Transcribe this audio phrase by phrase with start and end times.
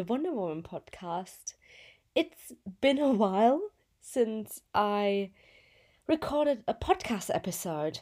[0.00, 1.52] the Wonder Woman podcast.
[2.14, 3.60] It's been a while
[4.00, 5.30] since I
[6.06, 8.00] recorded a podcast episode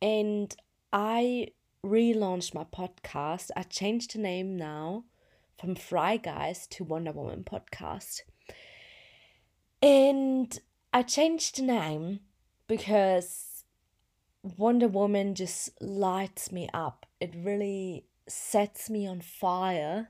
[0.00, 0.56] and
[0.94, 1.48] I
[1.84, 3.50] relaunched my podcast.
[3.54, 5.04] I changed the name now
[5.60, 8.22] from Fry Guys to Wonder Woman podcast.
[9.82, 10.58] And
[10.94, 12.20] I changed the name
[12.66, 13.62] because
[14.42, 17.04] Wonder Woman just lights me up.
[17.20, 20.08] It really sets me on fire.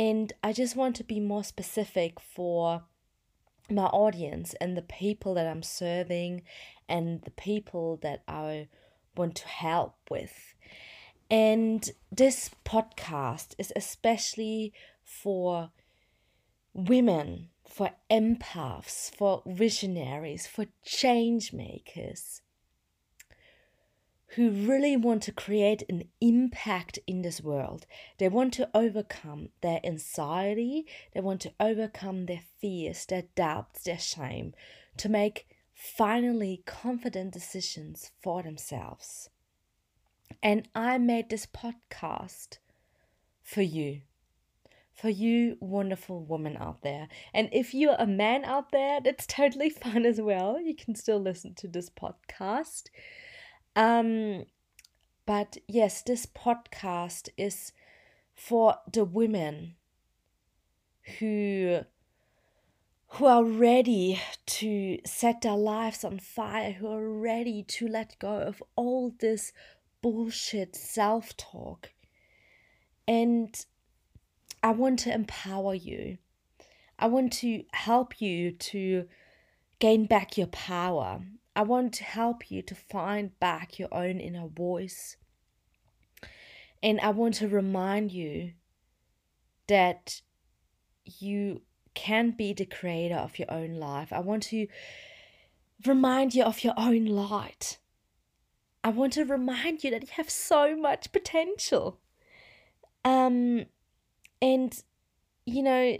[0.00, 2.84] And I just want to be more specific for
[3.68, 6.40] my audience and the people that I'm serving
[6.88, 8.68] and the people that I
[9.14, 10.54] want to help with.
[11.30, 14.72] And this podcast is especially
[15.04, 15.70] for
[16.72, 22.40] women, for empaths, for visionaries, for change makers
[24.34, 27.86] who really want to create an impact in this world.
[28.18, 33.98] They want to overcome their anxiety, they want to overcome their fears, their doubts, their
[33.98, 34.54] shame,
[34.98, 39.30] to make finally confident decisions for themselves.
[40.42, 42.58] And I made this podcast
[43.42, 44.02] for you.
[44.94, 47.08] For you, wonderful woman out there.
[47.32, 50.60] And if you're a man out there, that's totally fine as well.
[50.60, 52.90] You can still listen to this podcast.
[53.76, 54.44] Um,
[55.26, 57.72] but yes, this podcast is
[58.34, 59.76] for the women
[61.18, 61.80] who
[63.14, 68.38] who are ready to set their lives on fire, who are ready to let go
[68.40, 69.52] of all this
[70.00, 71.90] bullshit self talk.
[73.08, 73.54] And
[74.62, 76.18] I want to empower you.
[76.98, 79.06] I want to help you to
[79.78, 81.22] gain back your power.
[81.60, 85.18] I want to help you to find back your own inner voice.
[86.82, 88.52] And I want to remind you
[89.68, 90.22] that
[91.04, 91.60] you
[91.92, 94.10] can be the creator of your own life.
[94.10, 94.68] I want to
[95.84, 97.76] remind you of your own light.
[98.82, 102.00] I want to remind you that you have so much potential.
[103.04, 103.66] Um,
[104.40, 104.82] and,
[105.44, 105.98] you know,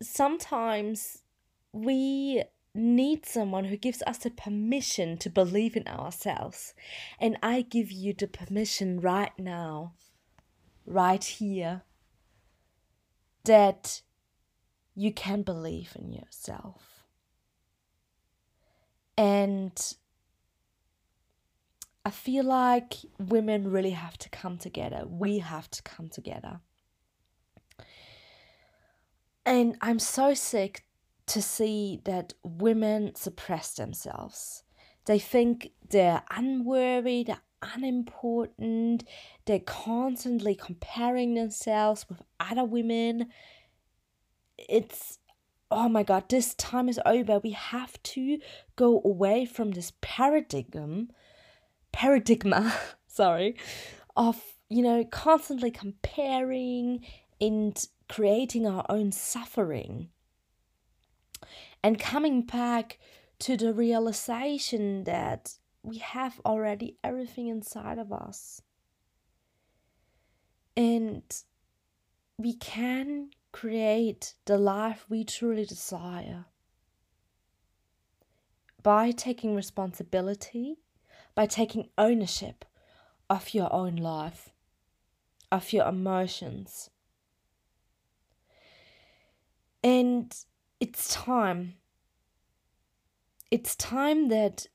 [0.00, 1.24] sometimes
[1.72, 2.44] we
[2.74, 6.74] need someone who gives us the permission to believe in ourselves.
[7.18, 9.94] And I give you the permission right now,
[10.86, 11.82] right here,
[13.44, 14.02] that
[14.94, 17.04] you can believe in yourself.
[19.16, 19.72] And
[22.04, 25.04] I feel like women really have to come together.
[25.06, 26.60] We have to come together.
[29.44, 30.84] And I'm so sick
[31.30, 34.64] to see that women suppress themselves.
[35.06, 39.04] They think they're unworthy, they're unimportant,
[39.46, 43.28] they're constantly comparing themselves with other women.
[44.58, 45.18] It's
[45.70, 47.38] oh my god, this time is over.
[47.38, 48.38] We have to
[48.76, 51.10] go away from this paradigm
[51.92, 52.74] paradigma,
[53.06, 53.56] sorry,
[54.16, 57.04] of, you know, constantly comparing
[57.40, 60.08] and creating our own suffering.
[61.82, 62.98] And coming back
[63.40, 68.62] to the realization that we have already everything inside of us.
[70.76, 71.22] And
[72.38, 76.46] we can create the life we truly desire
[78.82, 80.78] by taking responsibility
[81.34, 82.64] by taking ownership
[83.28, 84.50] of your own life,
[85.50, 86.90] of your emotions.
[89.82, 90.34] And
[90.80, 91.74] it's time.
[93.50, 94.66] It's time that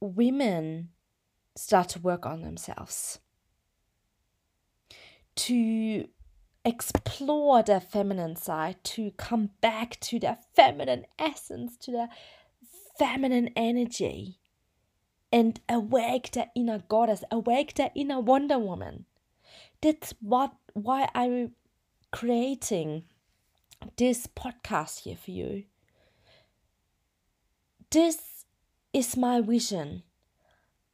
[0.00, 0.88] women
[1.56, 3.18] start to work on themselves,
[5.36, 6.08] to
[6.64, 12.08] explore their feminine side, to come back to their feminine essence, to their
[12.98, 14.38] feminine energy
[15.30, 19.04] and awake the inner goddess, awake the inner Wonder Woman.
[19.80, 21.52] That's what why I'm
[22.12, 23.04] creating
[23.96, 25.64] this podcast here for you.
[27.90, 28.44] This
[28.92, 30.02] is my vision.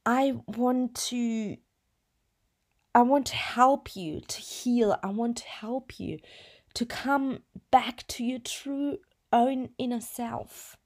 [0.05, 1.57] I want to
[2.93, 4.97] I want to help you to heal.
[5.03, 6.19] I want to help you
[6.75, 7.39] to come
[7.69, 8.99] back to your true
[9.33, 10.77] own inner self.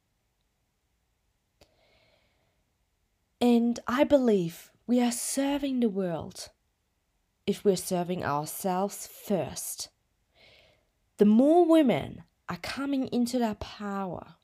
[3.39, 6.49] And I believe we are serving the world
[7.45, 9.89] if we're serving ourselves first.
[11.19, 14.35] The more women are coming into their power,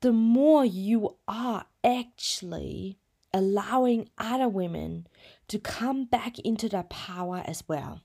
[0.00, 2.98] the more you are actually
[3.34, 5.06] allowing other women
[5.48, 8.00] to come back into their power as well.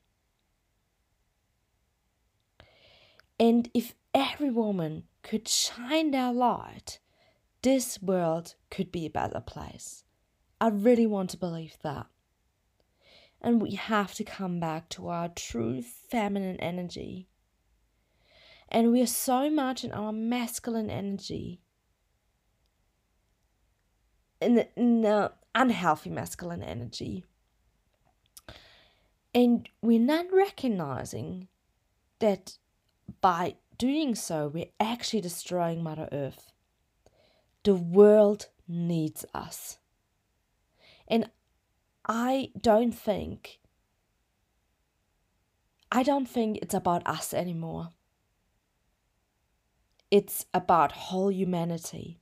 [3.39, 7.00] And if every woman could shine their light,
[7.62, 10.03] this world could be a better place.
[10.59, 12.07] I really want to believe that.
[13.42, 17.30] And we have to come back to our true feminine energy.
[18.69, 21.62] And we are so much in our masculine energy,
[24.42, 27.24] in the, in the unhealthy masculine energy.
[29.34, 31.48] And we're not recognizing
[32.19, 32.57] that
[33.22, 36.51] by doing so, we're actually destroying Mother Earth.
[37.63, 39.78] The world needs us.
[41.07, 41.30] And
[42.07, 43.59] I don't think
[45.92, 47.92] I don't think it's about us anymore.
[50.12, 52.19] It's about whole humanity.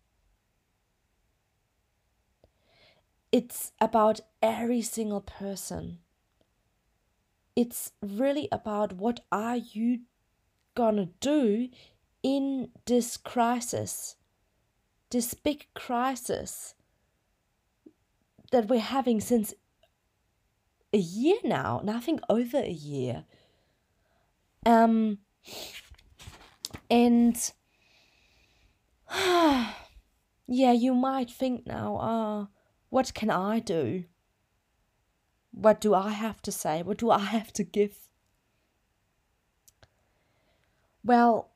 [3.32, 6.00] It's about every single person.
[7.56, 10.02] It's really about what are you
[10.76, 11.70] gonna do
[12.22, 14.16] in this crisis,
[15.10, 16.76] this big crisis
[18.52, 19.54] that we're having since
[20.96, 23.26] a year now, and I think over a year.
[24.66, 25.20] Um,
[26.90, 27.36] and
[29.12, 29.76] yeah,
[30.48, 32.48] you might think now, ah,
[32.90, 34.06] what can I do?
[35.52, 36.82] What do I have to say?
[36.82, 38.08] What do I have to give?
[41.04, 41.52] Well,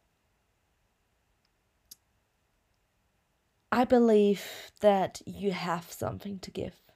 [3.71, 4.43] I believe
[4.81, 6.88] that you have something to give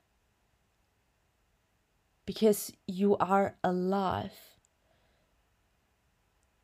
[2.25, 4.33] because you are alive.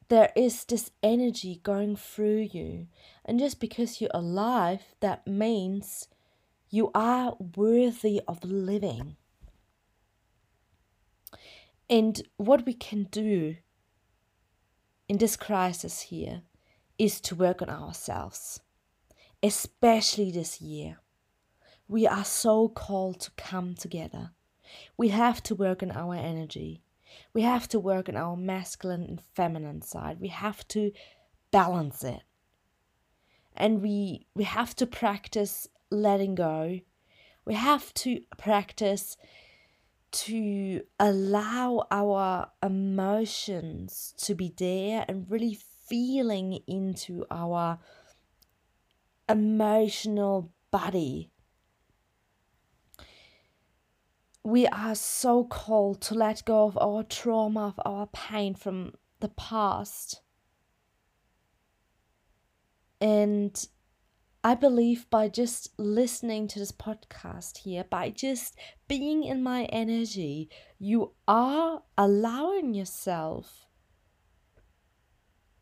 [0.07, 2.87] There is this energy going through you,
[3.25, 6.07] and just because you're alive, that means
[6.69, 9.17] you are worthy of living.
[11.89, 13.57] And what we can do
[15.07, 16.43] in this crisis here
[16.97, 18.59] is to work on ourselves,
[19.41, 20.99] especially this year.
[21.87, 24.31] We are so called to come together.
[24.97, 26.81] We have to work on our energy.
[27.33, 30.19] We have to work on our masculine and feminine side.
[30.19, 30.91] We have to
[31.51, 32.21] balance it.
[33.55, 36.79] And we we have to practice letting go.
[37.45, 39.17] We have to practice
[40.11, 45.57] to allow our emotions to be there and really
[45.87, 47.79] feeling into our
[49.27, 51.31] emotional body.
[54.43, 59.29] We are so called to let go of our trauma, of our pain from the
[59.29, 60.21] past.
[63.01, 63.67] And
[64.43, 68.57] I believe by just listening to this podcast here, by just
[68.87, 73.65] being in my energy, you are allowing yourself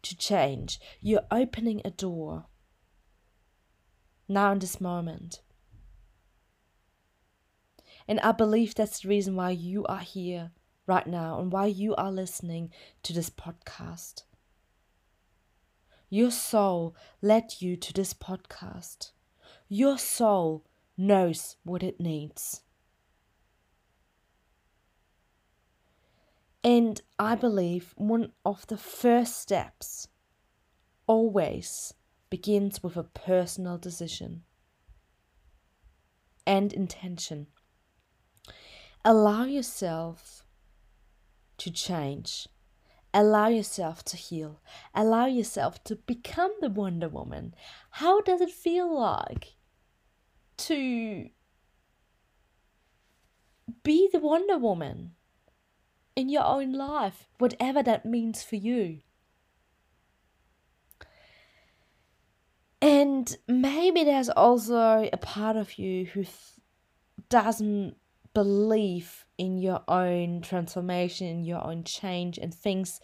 [0.04, 0.80] to change.
[1.02, 2.46] You're opening a door
[4.28, 5.42] now in this moment.
[8.08, 10.52] And I believe that's the reason why you are here
[10.86, 12.72] right now and why you are listening
[13.04, 14.24] to this podcast.
[16.10, 19.12] Your soul led you to this podcast.
[19.68, 20.66] Your soul
[20.98, 22.62] knows what it needs.
[26.64, 30.08] And I believe one of the first steps
[31.08, 31.94] always
[32.30, 34.44] begins with a personal decision
[36.46, 37.48] and intention.
[39.06, 40.44] Allow yourself
[41.58, 42.48] to change
[43.14, 44.62] Allow yourself to heal.
[44.94, 47.56] Allow yourself to become the Wonder Woman.
[47.90, 49.56] How does it feel like
[50.58, 51.30] to
[53.84, 55.14] be the Wonder Woman
[56.16, 59.00] in your own life, whatever that means for you?
[62.80, 66.24] And maybe there's also a part of you who
[67.30, 67.96] doesn't
[68.38, 73.02] believe in your own transformation, your own change, and things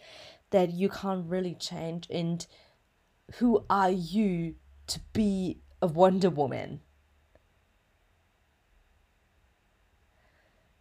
[0.52, 2.06] that you can't really change.
[2.12, 2.46] And
[3.38, 4.54] who are you
[4.86, 6.82] to be a Wonder Woman?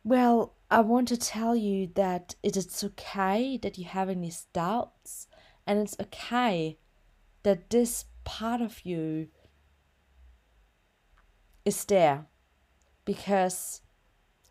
[0.04, 5.28] Well, I want to tell you that it is okay that you have these doubts,
[5.66, 6.76] and it's okay
[7.42, 9.28] that this part of you
[11.64, 12.26] is there
[13.06, 13.80] because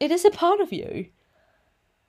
[0.02, 1.06] it is a part of you.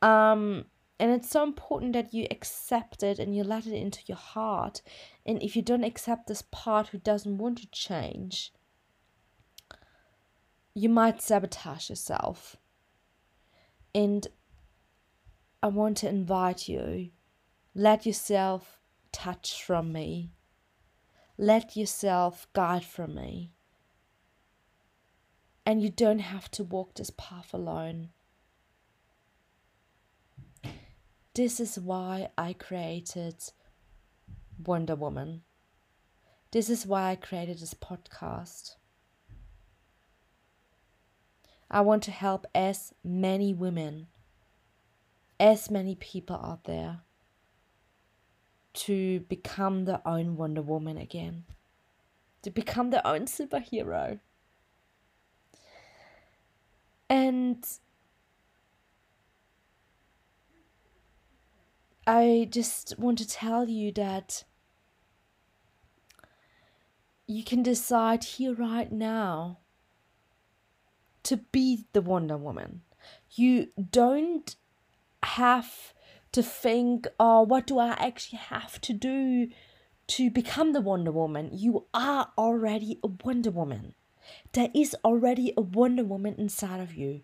[0.00, 0.64] Um,
[0.99, 4.80] and it's so important that you accept it and you let it into your heart.
[5.26, 8.50] And if you don't accept this part who doesn't want to change,
[10.75, 12.56] you might sabotage yourself.
[13.94, 14.26] And
[15.62, 17.11] I want to invite you
[17.75, 18.80] let yourself
[19.12, 20.30] touch from me.
[21.38, 23.52] Let yourself guide from me.
[25.64, 28.11] And you don't have to walk this path alone.
[31.35, 33.37] This is why I created
[34.62, 35.42] Wonder Woman.
[36.50, 38.75] This is why I created this podcast.
[41.71, 44.09] I want to help as many women,
[45.40, 47.00] as many people out there
[48.75, 51.45] to become their own Wonder Woman again,
[52.42, 54.21] to become their own superhero.
[62.07, 64.45] I just want to tell you that
[67.26, 69.59] you can decide here right now
[71.23, 72.83] to be the Wonder Woman.
[73.31, 74.57] You don't
[75.23, 75.95] have
[76.33, 79.49] to think, oh, what do I actually have to do
[80.09, 81.50] to become the Wonder Woman?
[81.52, 83.95] You are already a Wonder Woman.
[84.52, 87.23] There is already a Wonder Woman inside of you.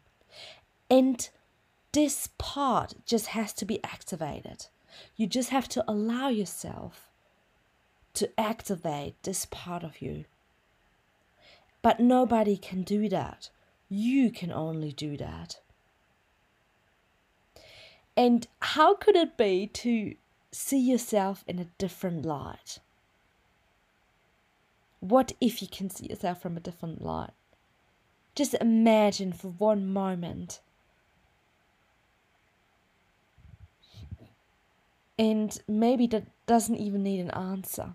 [0.90, 1.28] And
[1.92, 4.66] this part just has to be activated.
[5.16, 7.08] You just have to allow yourself
[8.14, 10.24] to activate this part of you.
[11.82, 13.50] But nobody can do that.
[13.88, 15.60] You can only do that.
[18.16, 20.16] And how could it be to
[20.50, 22.80] see yourself in a different light?
[25.00, 27.30] What if you can see yourself from a different light?
[28.38, 30.60] Just imagine for one moment.
[35.18, 37.94] And maybe that doesn't even need an answer.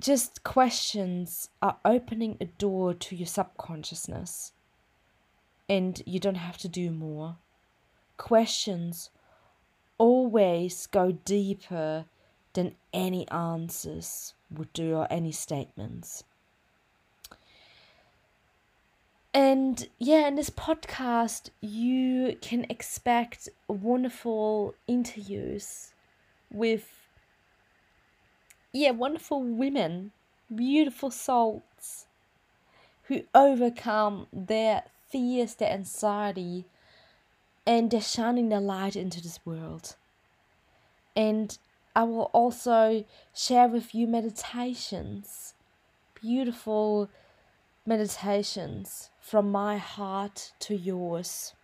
[0.00, 4.52] just questions are opening a door to your subconsciousness
[5.68, 7.36] and you don't have to do more.
[8.16, 9.10] Questions
[9.98, 12.06] always go deeper
[12.52, 16.24] than any answers would do or any statements.
[19.32, 25.92] And yeah, in this podcast, you can expect wonderful interviews
[26.50, 26.88] with
[28.72, 30.12] yeah, wonderful women,
[30.52, 32.06] beautiful souls
[33.04, 36.64] who overcome their fears, their anxiety,
[37.66, 39.96] and they're shining their light into this world.
[41.16, 41.56] And
[41.94, 43.04] I will also
[43.34, 45.54] share with you meditations,
[46.20, 47.10] beautiful
[47.84, 51.54] meditations from my heart to yours.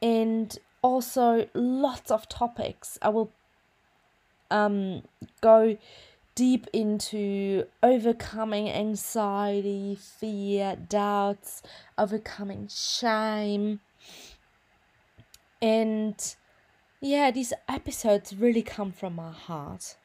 [0.00, 2.98] And also lots of topics.
[3.02, 3.32] I will
[4.50, 5.02] um,
[5.40, 5.76] go
[6.34, 11.62] deep into overcoming anxiety, fear, doubts,
[11.98, 13.80] overcoming shame.
[15.60, 16.36] And
[17.06, 19.96] yeah, these episodes really come from my heart.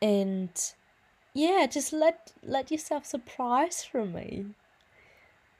[0.00, 0.50] And
[1.34, 4.46] yeah, just let let yourself surprise from me.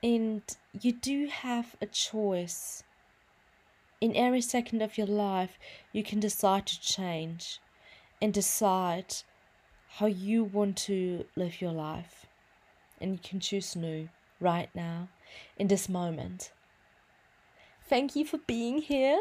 [0.02, 0.42] And
[0.80, 2.84] you do have a choice
[4.00, 5.58] in every second of your life,
[5.92, 7.58] you can decide to change
[8.20, 9.14] and decide
[9.96, 12.26] how you want to live your life.
[13.00, 15.08] And you can choose new right now,
[15.56, 16.52] in this moment.
[17.88, 19.20] Thank you for being here.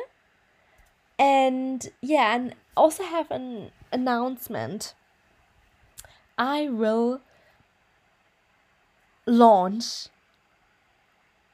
[1.24, 4.94] And yeah, and also have an announcement.
[6.38, 7.22] I will
[9.25, 10.10] launch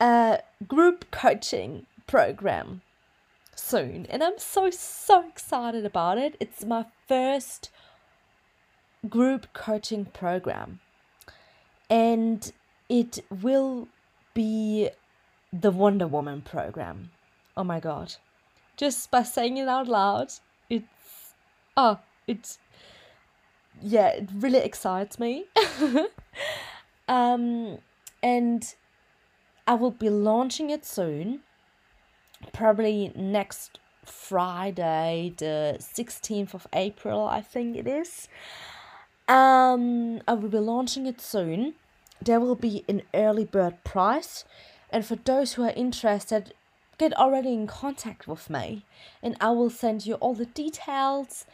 [0.02, 2.82] a group coaching program
[3.56, 6.36] soon, and I'm so, so excited about it.
[6.40, 7.70] It's my first
[9.08, 10.80] group coaching program,
[11.92, 12.52] and
[12.90, 13.88] it will
[14.34, 14.90] be
[15.54, 17.12] the Wonder Woman program.
[17.56, 18.16] Oh my god.
[18.80, 20.32] Just by saying it out loud,
[20.70, 21.34] it's
[21.76, 22.58] oh, it's
[23.82, 25.46] yeah, it really excites me.
[27.08, 27.78] um
[28.24, 28.76] and
[29.68, 31.42] I will be launching it soon
[32.54, 38.28] probably next Friday, the 16th of April, I think it is.
[39.28, 41.76] Um, I will be launching it soon.
[42.22, 44.46] There will be an early bird price,
[44.90, 46.54] and for those who are interested,
[47.00, 48.86] get already in contact with me,
[49.24, 51.46] and I will send you all the details.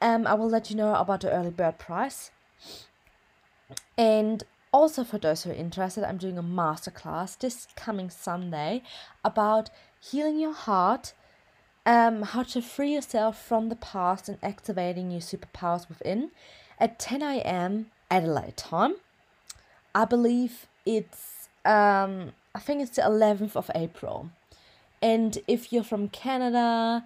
[0.00, 2.32] Um, I will let you know about the early bird price.
[3.96, 8.82] And also, for those who are interested, I'm doing a masterclass this coming Sunday
[9.24, 11.12] about healing your heart,
[11.86, 16.30] um, how to free yourself from the past and activating your superpowers within.
[16.82, 17.86] at 10 a.m.
[18.10, 18.94] Adelaide time.
[19.94, 24.30] I believe it's um I think it's the 11th of April.
[25.02, 27.04] And if you're from Canada,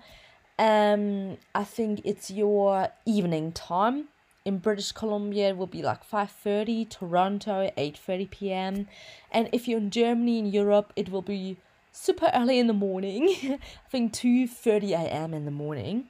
[0.58, 4.08] um I think it's your evening time.
[4.44, 8.88] In British Columbia it will be like 5:30, Toronto 8:30 p.m.
[9.32, 11.56] And if you're in Germany in Europe, it will be
[11.92, 13.28] super early in the morning.
[13.86, 15.34] I think 2:30 a.m.
[15.34, 16.04] in the morning.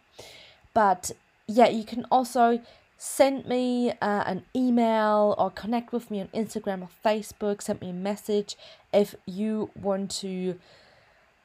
[0.74, 1.12] But
[1.46, 2.60] yeah, you can also
[2.98, 7.62] send me uh, an email or connect with me on Instagram or Facebook.
[7.62, 8.56] Send me a message
[8.92, 10.58] if you want to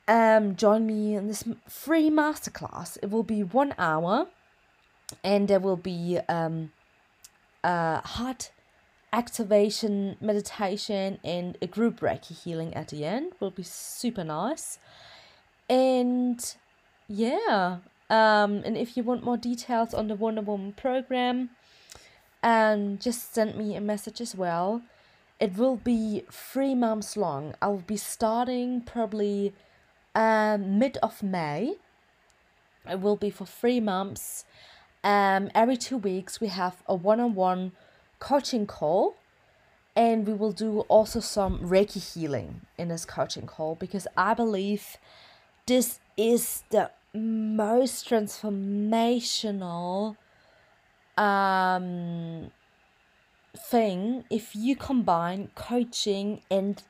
[0.08, 2.98] um, join me in this free masterclass.
[3.02, 4.28] It will be one hour
[5.24, 6.72] and there will be um,
[7.64, 8.52] a heart
[9.14, 13.34] activation meditation and a group Reiki healing at the end.
[13.40, 14.80] Will be super nice.
[15.70, 16.56] And
[17.08, 17.78] yeah,
[18.10, 21.52] um, and if you want more details on the Wonder Woman program,
[22.44, 24.82] um, just send me a message as well.
[25.40, 27.56] It will be three months long.
[27.62, 29.54] I will be starting probably
[30.16, 31.76] um, mid of May.
[32.90, 34.44] It will be for three months.
[35.04, 37.72] Um, every two weeks we have a one-on-one
[38.20, 39.16] coaching call,
[39.96, 44.98] and we will do also some Reiki healing in this coaching call because I believe
[45.66, 50.16] this is the most transformational
[51.18, 52.52] um,
[53.56, 56.84] thing if you combine coaching and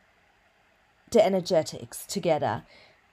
[1.12, 2.64] the energetics together.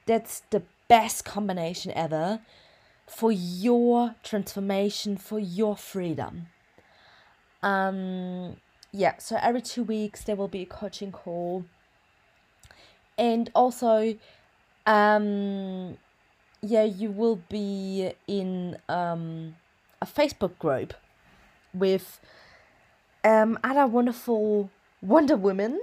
[0.08, 2.40] That's the best combination ever
[3.06, 6.46] for your transformation, for your freedom.
[7.62, 8.56] Um,
[8.90, 11.66] yeah, so every two weeks there will be a coaching call.
[13.18, 14.16] And also,
[14.86, 15.98] um,
[16.62, 19.56] yeah, you will be in um,
[20.00, 20.94] a Facebook group
[21.74, 22.18] with
[23.24, 24.70] um, other wonderful
[25.02, 25.80] Wonder Women.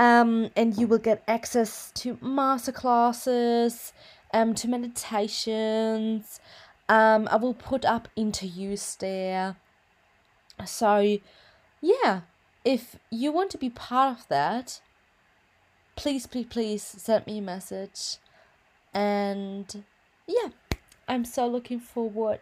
[0.00, 3.92] Um, and you will get access to masterclasses,
[4.32, 6.40] um, to meditations.
[6.88, 9.56] Um, I will put up interviews there.
[10.64, 11.18] So,
[11.82, 12.22] yeah,
[12.64, 14.80] if you want to be part of that,
[15.96, 18.16] please, please, please send me a message.
[18.94, 19.84] And
[20.26, 20.48] yeah,
[21.06, 22.40] I'm so looking forward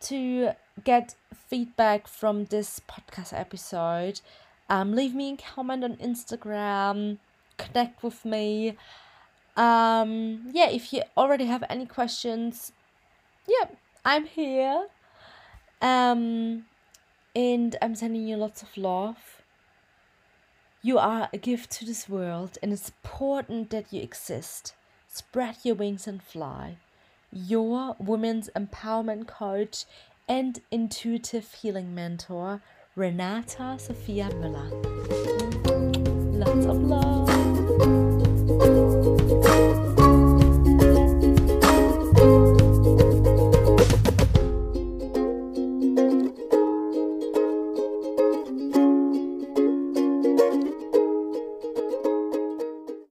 [0.00, 0.50] to
[0.84, 4.20] get feedback from this podcast episode.
[4.68, 7.18] Um, leave me a comment on Instagram,
[7.56, 8.76] connect with me.
[9.56, 12.72] Um, yeah, if you already have any questions,
[13.46, 13.68] yeah,
[14.04, 14.86] I'm here.
[15.80, 16.64] Um,
[17.34, 19.42] and I'm sending you lots of love.
[20.82, 24.74] You are a gift to this world, and it's important that you exist.
[25.08, 26.76] Spread your wings and fly.
[27.32, 29.84] Your women's empowerment coach
[30.28, 32.62] and intuitive healing mentor,
[32.98, 34.70] Renata Sophia Müller.
[36.32, 37.25] Lots of love.